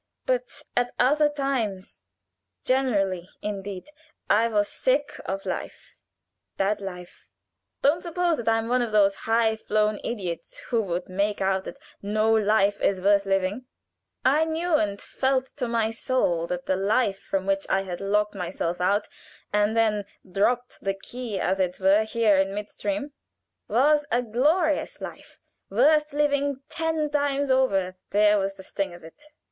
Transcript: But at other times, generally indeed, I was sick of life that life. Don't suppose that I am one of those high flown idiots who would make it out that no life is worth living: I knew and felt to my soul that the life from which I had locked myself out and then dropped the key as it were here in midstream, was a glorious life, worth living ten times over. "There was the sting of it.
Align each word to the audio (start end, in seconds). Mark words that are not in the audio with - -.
But 0.25 0.63
at 0.75 0.95
other 0.97 1.29
times, 1.29 2.01
generally 2.63 3.29
indeed, 3.43 3.87
I 4.31 4.47
was 4.47 4.67
sick 4.67 5.21
of 5.27 5.45
life 5.45 5.95
that 6.57 6.81
life. 6.81 7.27
Don't 7.83 8.01
suppose 8.01 8.37
that 8.37 8.49
I 8.49 8.57
am 8.57 8.67
one 8.67 8.81
of 8.81 8.91
those 8.91 9.13
high 9.29 9.55
flown 9.55 9.99
idiots 10.03 10.57
who 10.71 10.81
would 10.81 11.07
make 11.07 11.39
it 11.39 11.43
out 11.43 11.65
that 11.65 11.77
no 12.01 12.33
life 12.33 12.81
is 12.81 12.99
worth 12.99 13.27
living: 13.27 13.67
I 14.25 14.43
knew 14.43 14.73
and 14.73 14.99
felt 14.99 15.55
to 15.57 15.67
my 15.67 15.91
soul 15.91 16.47
that 16.47 16.65
the 16.65 16.77
life 16.77 17.19
from 17.19 17.45
which 17.45 17.67
I 17.69 17.83
had 17.83 18.01
locked 18.01 18.33
myself 18.33 18.81
out 18.81 19.07
and 19.53 19.77
then 19.77 20.05
dropped 20.27 20.81
the 20.81 20.95
key 20.95 21.39
as 21.39 21.59
it 21.59 21.79
were 21.79 22.05
here 22.05 22.37
in 22.39 22.55
midstream, 22.55 23.13
was 23.67 24.03
a 24.11 24.23
glorious 24.23 24.99
life, 24.99 25.37
worth 25.69 26.11
living 26.11 26.63
ten 26.69 27.11
times 27.11 27.51
over. 27.51 27.97
"There 28.09 28.39
was 28.39 28.55
the 28.55 28.63
sting 28.63 28.95
of 28.95 29.03
it. 29.03 29.25